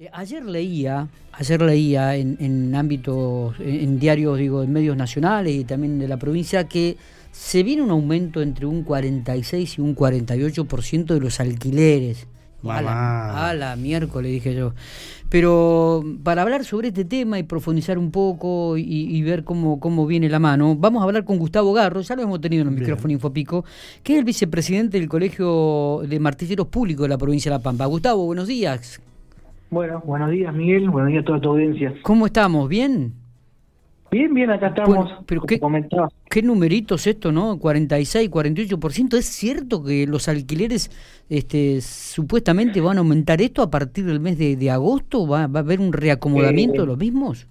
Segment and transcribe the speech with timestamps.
[0.00, 5.64] Eh, ayer leía, ayer leía en, en ámbitos, en, diarios, digo, en medios nacionales y
[5.64, 6.96] también de la provincia, que
[7.32, 12.26] se viene un aumento entre un 46 y un 48% de los alquileres.
[12.66, 14.72] A la, a la, miércoles, dije yo.
[15.28, 20.30] Pero para hablar sobre este tema y profundizar un poco y, ver cómo, cómo viene
[20.30, 23.12] la mano, vamos a hablar con Gustavo Garro, ya lo hemos tenido en el micrófono
[23.12, 23.66] Infopico,
[24.02, 27.84] que es el vicepresidente del Colegio de Martilleros Públicos de la provincia de La Pampa.
[27.84, 29.00] Gustavo, buenos días.
[29.70, 31.94] Bueno, buenos días Miguel, buenos días a toda tu audiencia.
[32.02, 32.68] ¿Cómo estamos?
[32.68, 33.12] ¿Bien?
[34.10, 35.12] Bien, bien, acá estamos.
[35.24, 35.60] pero qué,
[36.28, 37.56] qué numeritos esto, ¿no?
[37.60, 39.16] 46, 48%.
[39.16, 40.90] ¿Es cierto que los alquileres
[41.28, 45.28] este, supuestamente van a aumentar esto a partir del mes de, agosto?
[45.28, 47.46] ¿Va, ¿Va, a haber un reacomodamiento de eh, los mismos?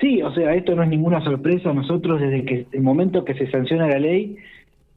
[0.00, 1.74] Sí, o sea, esto no es ninguna sorpresa.
[1.74, 4.38] Nosotros desde que el momento que se sanciona la ley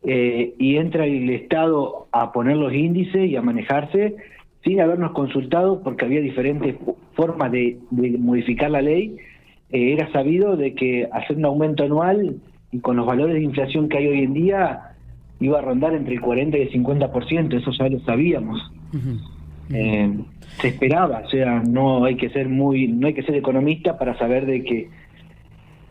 [0.04, 4.16] eh, y entra el Estado a poner los índices y a manejarse,
[4.64, 6.76] sin habernos consultado, porque había diferentes
[7.14, 9.18] formas de, modificar la ley,
[9.72, 12.38] eh, era sabido de que hacer un aumento anual
[12.72, 14.94] y con los valores de inflación que hay hoy en día
[15.40, 18.72] iba a rondar entre el 40 y el 50%, eso ya lo sabíamos.
[19.70, 20.14] Eh,
[20.60, 24.18] se esperaba, o sea, no hay que ser muy, no hay que ser economista para
[24.18, 24.90] saber de que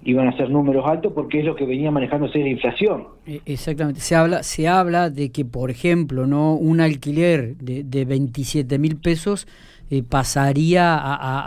[0.04, 3.04] iban a ser números altos porque es lo que venía manejándose la inflación.
[3.26, 4.00] E, exactamente.
[4.00, 8.96] Se habla, se habla de que, por ejemplo, no un alquiler de, de 27 mil
[8.96, 9.46] pesos
[9.92, 10.96] eh, pasaría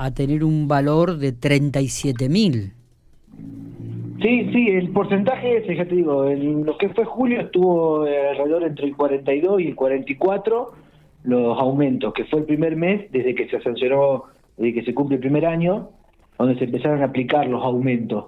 [0.06, 2.73] a, tener un valor de 37 mil.
[4.22, 8.30] Sí, sí, el porcentaje ese, ya te digo, en lo que fue julio estuvo eh,
[8.30, 10.73] alrededor entre el 42 y el 44
[11.23, 14.26] los aumentos, que fue el primer mes desde que se sancionó,
[14.58, 15.89] desde que se cumple el primer año,
[16.38, 18.25] donde se empezaron a aplicar los aumentos.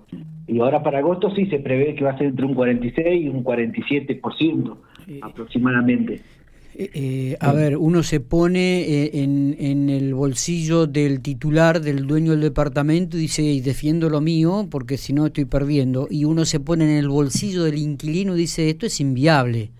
[0.48, 3.28] Y ahora para agosto sí se prevé que va a ser entre un 46 y
[3.28, 4.78] un 47%
[5.22, 6.22] aproximadamente.
[6.80, 12.06] Eh, eh, a ver, uno se pone eh, en, en, el bolsillo del titular, del
[12.06, 16.08] dueño del departamento y dice, y defiendo lo mío porque si no estoy perdiendo.
[16.10, 19.72] Y uno se pone en el bolsillo del inquilino y dice, esto es inviable.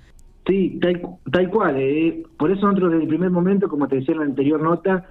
[0.48, 1.00] Sí, tal,
[1.32, 1.76] tal cual.
[2.36, 5.06] Por eso nosotros desde el primer momento, como te decía en la anterior nota,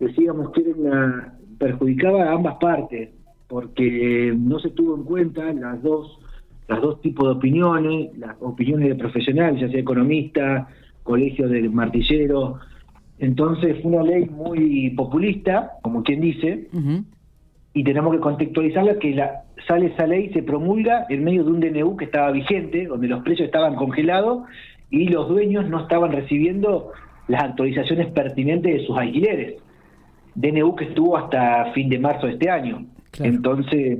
[0.00, 3.10] decíamos que era una, perjudicaba a ambas partes,
[3.46, 6.18] porque no se tuvo en cuenta las dos,
[6.66, 10.68] las dos tipos de opiniones, las opiniones de profesionales, ya sea economista,
[11.04, 12.58] colegio de martillero.
[13.20, 16.66] Entonces fue una ley muy populista, como quien dice,
[17.74, 21.60] y tenemos que contextualizarla que la, sale esa ley, se promulga en medio de un
[21.60, 24.42] DNU que estaba vigente, donde los precios estaban congelados
[24.90, 26.90] y los dueños no estaban recibiendo
[27.28, 29.61] las actualizaciones pertinentes de sus alquileres.
[30.34, 32.86] DNU que estuvo hasta fin de marzo de este año.
[33.18, 33.98] Entonces,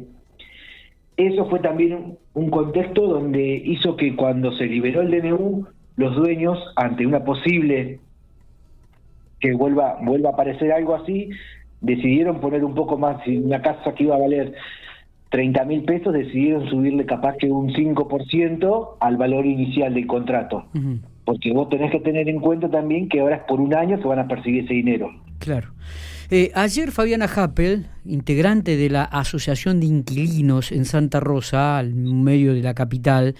[1.16, 5.66] eso fue también un contexto donde hizo que cuando se liberó el DNU,
[5.96, 8.00] los dueños, ante una posible
[9.40, 11.30] que vuelva, vuelva a aparecer algo así,
[11.80, 14.54] decidieron poner un poco más, si una casa que iba a valer
[15.30, 20.66] 30 mil pesos, decidieron subirle capaz que un 5% al valor inicial del contrato.
[21.24, 24.08] Porque vos tenés que tener en cuenta también que ahora es por un año que
[24.08, 25.10] van a percibir ese dinero.
[25.38, 25.68] Claro.
[26.30, 32.54] Eh, ayer Fabiana Happel, integrante de la Asociación de Inquilinos en Santa Rosa, al medio
[32.54, 33.34] de la capital,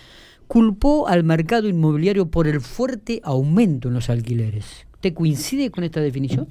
[0.46, 4.86] culpó al mercado inmobiliario por el fuerte aumento en los alquileres.
[5.00, 6.48] ¿Te coincide con esta definición?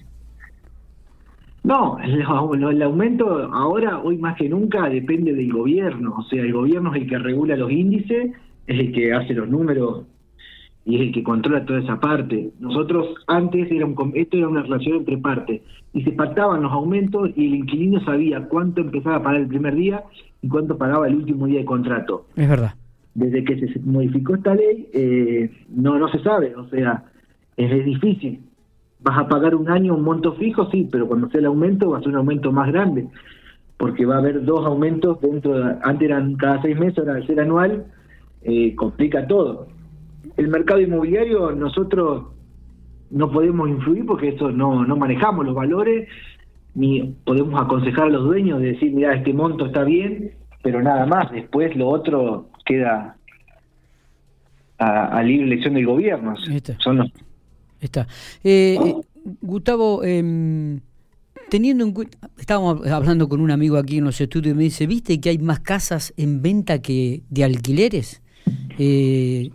[1.64, 6.16] No, el, el, aumento ahora, hoy más que nunca, depende del gobierno.
[6.18, 8.31] O sea, el gobierno es el que regula los índices,
[8.66, 10.06] es el que hace los números
[10.86, 12.52] y es el que controla toda esa parte.
[12.59, 15.62] Nosotros antes era esto era una relación entre partes
[15.94, 19.75] y se pactaban los aumentos y el inquilino sabía cuánto empezaba a pagar el primer
[19.75, 20.03] día
[20.41, 22.25] y cuánto pagaba el último día de contrato.
[22.36, 22.74] Es verdad.
[23.14, 27.03] Desde que se modificó esta ley eh, no no se sabe, o sea,
[27.58, 28.40] es, difícil.
[29.02, 31.97] Vas a pagar un año un monto fijo, sí, pero cuando sea el aumento va
[31.97, 33.08] a ser un aumento más grande,
[33.78, 37.28] porque va a haber dos aumentos dentro, de, antes eran cada seis meses, ahora al
[37.28, 37.86] ser anual,
[38.44, 39.68] eh, complica todo
[40.38, 42.25] el mercado inmobiliario nosotros
[43.09, 46.08] no podemos influir porque eso no, no manejamos los valores,
[46.74, 51.05] ni podemos aconsejar a los dueños de decir, mira, este monto está bien, pero nada
[51.05, 53.17] más, después lo otro queda
[54.78, 56.35] a, libre elección del gobierno.
[56.50, 56.78] Está.
[56.79, 57.11] Son
[57.79, 58.08] Está.
[58.44, 58.96] Eh, eh,
[59.41, 60.79] Gustavo, em,
[61.50, 64.88] teniendo en cuenta, estábamos hablando con un amigo aquí en los estudios y me dice,
[64.88, 68.22] ¿viste que hay más casas en venta que de alquileres?
[68.78, 69.52] Eh,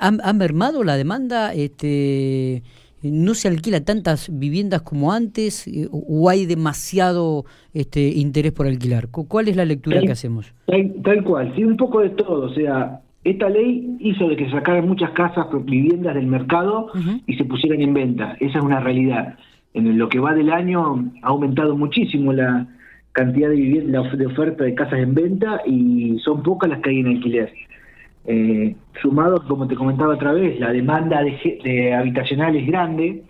[0.00, 1.54] ¿Ha, mermado la demanda?
[1.54, 2.62] Este,
[3.02, 9.08] ¿No se alquila tantas viviendas como antes eh, o hay demasiado este, interés por alquilar?
[9.08, 10.52] ¿Cuál es la lectura que hacemos?
[10.66, 12.50] Tal, cual, sí, un poco de todo.
[12.50, 16.88] O sea, esta ley hizo de que se sacaran muchas casas, viviendas del mercado
[17.26, 18.36] y se pusieran en venta.
[18.40, 19.36] Esa es una realidad.
[19.72, 22.66] en lo que va del año ha aumentado muchísimo la
[23.12, 27.00] cantidad de vivienda, de oferta de casas en venta y son pocas las que hay
[27.00, 27.52] en alquiler.
[28.26, 33.22] Eh, sumado, como te comentaba otra vez, la demanda de, habitacional es grande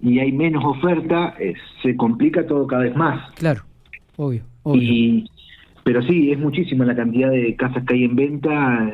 [0.00, 3.32] y hay menos oferta, eh, se complica todo cada vez más.
[3.34, 3.62] Claro,
[4.16, 4.42] obvio.
[4.74, 5.28] Y,
[5.84, 8.90] pero sí, es muchísima la cantidad de casas que hay en venta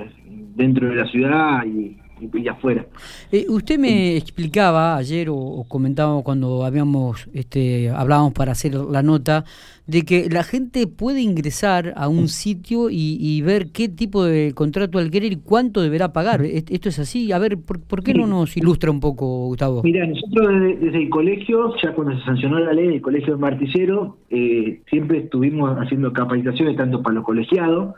[0.57, 1.97] dentro de la ciudad y,
[2.33, 2.87] y afuera.
[3.31, 9.45] Eh, usted me explicaba ayer o, comentábamos cuando habíamos este, hablábamos para hacer la nota
[9.87, 14.99] de que la gente puede ingresar a un sitio y, ver qué tipo de contrato
[14.99, 16.43] alquiler y cuánto deberá pagar.
[16.45, 17.33] ¿Esto es así?
[17.33, 19.83] A ver, ¿por, qué no nos ilustra un poco, Gustavo?
[19.83, 20.49] Mira, nosotros
[20.81, 25.19] desde, el colegio, ya cuando se sancionó la ley del colegio de Marticero, eh, siempre
[25.19, 27.95] estuvimos haciendo capacitaciones tanto para los colegiados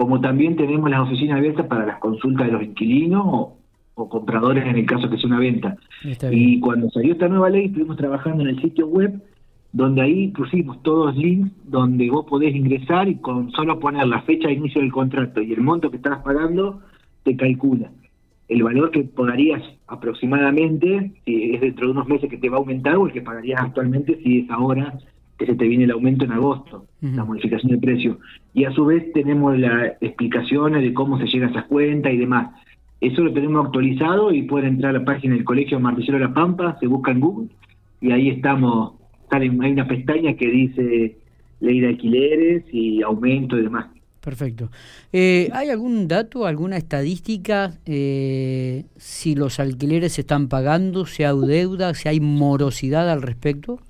[0.00, 4.76] como también tenemos las oficinas abiertas para las consultas de los inquilinos o, compradores en
[4.76, 5.76] el caso que sea una venta.
[6.30, 9.20] Y cuando salió esta nueva ley, estuvimos trabajando en el sitio web,
[9.74, 14.48] donde ahí pusimos todos links donde vos podés ingresar y con solo poner la fecha
[14.48, 16.80] de inicio del contrato y el monto que estás pagando,
[17.22, 17.90] te calcula.
[18.48, 22.60] El valor que pagarías aproximadamente, si es dentro de unos meses que te va a
[22.60, 24.98] aumentar, o el que pagarías actualmente si es ahora
[25.40, 28.18] que se te viene el aumento en agosto, la modificación de precio.
[28.52, 32.18] Y a su vez tenemos las explicaciones de cómo se llega a esas cuentas y
[32.18, 32.50] demás.
[33.00, 36.34] Eso lo tenemos actualizado y pueden entrar a la página del Colegio Martillero de la
[36.34, 37.48] Pampa, se busca en Google
[38.02, 38.92] y ahí estamos,
[39.30, 41.16] hay una pestaña que dice
[41.60, 43.86] ley de alquileres y aumento y demás.
[44.20, 44.70] Perfecto.
[45.10, 51.38] Eh, ¿Hay algún dato, alguna estadística eh, si los alquileres se están pagando, si hay
[51.46, 53.80] deuda, si hay morosidad al respecto?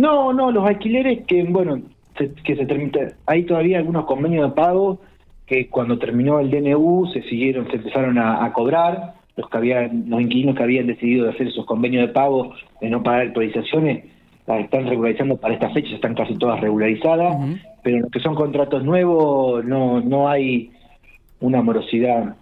[0.00, 1.82] No, no, los alquileres que, bueno,
[2.16, 4.98] que se termina, hay todavía algunos convenios de pago
[5.44, 10.22] que cuando terminó el DNU se siguieron, se empezaron a, cobrar, los que habían, los
[10.22, 14.06] inquilinos que habían decidido hacer esos convenios de pago, de no pagar actualizaciones,
[14.46, 17.36] las están regularizando para esta fecha, están casi todas regularizadas,
[17.82, 20.70] pero en los que son contratos nuevos no, no hay
[21.40, 22.36] una morosidad.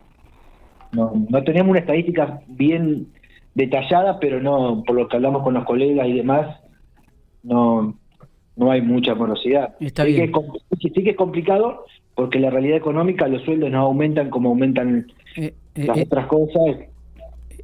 [0.92, 3.08] No, no teníamos una estadística bien
[3.54, 6.56] detallada, pero no, por lo que hablamos con los colegas y demás,
[7.42, 7.96] no,
[8.58, 9.74] no hay mucha morosidad.
[9.80, 10.32] Está sí, Que es,
[10.80, 15.06] sí que es complicado porque la realidad económica, los sueldos no aumentan como aumentan
[15.36, 16.76] eh, eh, las eh, otras cosas.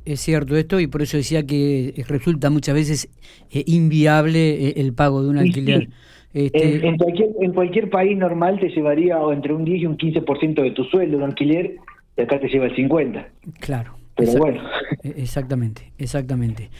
[0.04, 3.08] Es cierto esto y por eso decía que resulta muchas veces
[3.50, 5.88] inviable el pago de un alquiler.
[6.32, 6.86] Este...
[6.86, 10.70] En, cualquier, en cualquier país normal te llevaría entre un 10 y un 15% de
[10.70, 11.76] tu sueldo un alquiler
[12.16, 13.26] y acá te lleva el 50%.
[13.58, 13.96] Claro.
[14.16, 14.62] Pero bueno.
[15.02, 16.70] Exactamente, exactamente.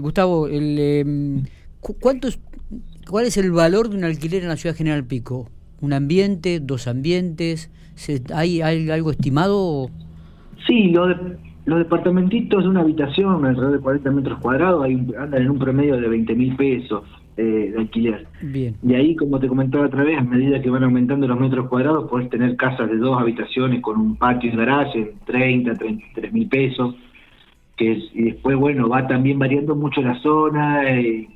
[0.00, 1.48] Gustavo, el,
[1.80, 2.28] ¿cuánto
[3.08, 5.48] ¿Cuál es el valor de un alquiler en la ciudad General Pico?
[5.80, 7.70] ¿Un ambiente, dos ambientes?
[8.34, 9.88] ¿Hay, algo estimado?
[10.66, 11.08] Sí, lo
[11.64, 16.00] los departamentitos de una habitación, alrededor de 40 metros cuadrados, hay andan en un promedio
[16.00, 17.04] de 20 mil pesos
[17.36, 18.26] eh, de alquiler.
[18.40, 18.74] Bien.
[18.82, 22.08] Y ahí, como te comentaba otra vez, a medida que van aumentando los metros cuadrados,
[22.08, 26.48] puedes tener casas de dos habitaciones con un patio y garaje en 30, 33 mil
[26.48, 26.94] pesos.
[27.76, 30.90] Que y después, bueno, va también variando mucho la zona.
[30.90, 31.28] Eh,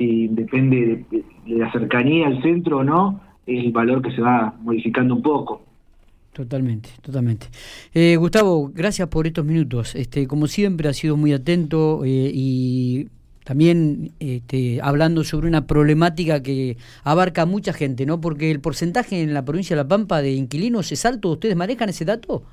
[0.00, 1.24] si depende de,
[1.58, 5.62] la cercanía al centro o no, el valor que se va modificando un poco.
[6.32, 7.48] Totalmente, totalmente.
[7.92, 9.94] Eh, Gustavo, gracias por estos minutos.
[9.94, 13.08] Este, como siempre, ha sido muy atento eh, y
[13.44, 18.22] también este, hablando sobre una problemática que abarca a mucha gente, ¿no?
[18.22, 21.32] Porque el porcentaje en la provincia de La Pampa de inquilinos es alto.
[21.32, 22.44] ¿Ustedes manejan ese dato?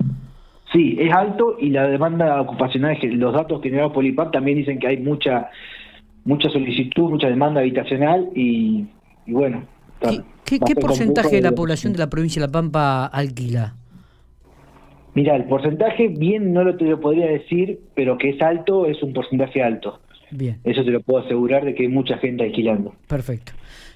[0.70, 4.88] Sí, es alto y la demanda ocupacional, los datos generados por IPAP también dicen que
[4.88, 5.48] hay mucha
[6.28, 8.86] mucha solicitud, mucha demanda habitacional y,
[9.26, 9.64] bueno.
[10.44, 13.74] ¿Qué, porcentaje de la población de la provincia de La Pampa alquila?
[15.14, 19.02] Mira, el porcentaje bien no lo te lo podría decir, pero que es alto es
[19.02, 20.00] un porcentaje alto.
[20.30, 20.58] Bien.
[20.64, 22.94] Eso te lo puedo asegurar de que hay mucha gente alquilando.
[23.08, 23.52] Perfecto.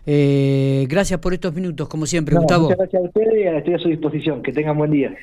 [0.06, 2.64] Eh, gracias por estos minutos, como siempre, Gustavo.
[2.64, 4.42] Muchas gracias a ustedes y estoy a su disposición.
[4.42, 5.14] Que tengan buen día.